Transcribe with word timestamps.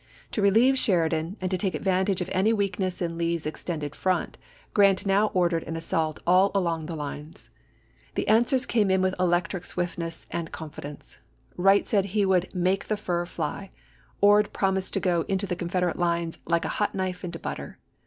To 0.31 0.41
relieve 0.41 0.79
Sheridan 0.79 1.37
and 1.39 1.51
to 1.51 1.59
take 1.59 1.75
advantage 1.75 2.21
of 2.21 2.29
any 2.33 2.51
weakness 2.53 3.03
in 3.03 3.19
Lee's 3.19 3.45
extended 3.45 3.93
front, 3.93 4.39
Grant 4.73 5.05
now 5.05 5.27
ordered 5.27 5.61
an 5.65 5.75
assault 5.75 6.19
all 6.25 6.49
along 6.55 6.87
the 6.87 6.95
lines. 6.95 7.51
The 8.15 8.27
answers 8.27 8.65
came 8.65 8.89
in 8.89 9.03
with 9.03 9.13
electric 9.19 9.63
swiftness 9.63 10.25
and 10.31 10.51
confidence: 10.51 11.19
Wright 11.55 11.87
said 11.87 12.05
he 12.05 12.25
would" 12.25 12.51
make 12.67 12.87
the 12.87 12.97
fur 12.97 13.27
fly"; 13.27 13.69
Ord 14.21 14.51
promised 14.51 14.95
to 14.95 14.99
go 14.99 15.21
into 15.27 15.45
the 15.45 15.55
Confederate 15.55 15.99
lines 15.99 16.39
"like 16.47 16.65
a 16.65 16.77
hot 16.81 16.95
knife 16.95 17.23
into 17.23 17.37
butter." 17.37 17.77